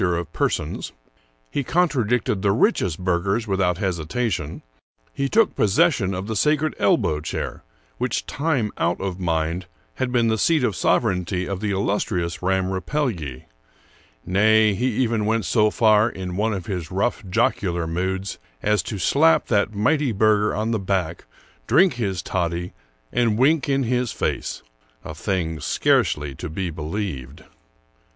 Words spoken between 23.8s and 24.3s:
his